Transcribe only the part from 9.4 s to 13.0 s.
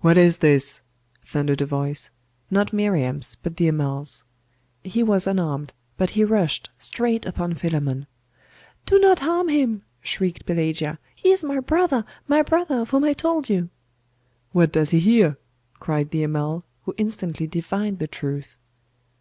him!' shrieked Pelagia; 'he is my brother my brother of